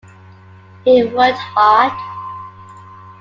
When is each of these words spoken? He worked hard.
He 0.83 1.03
worked 1.03 1.37
hard. 1.37 1.93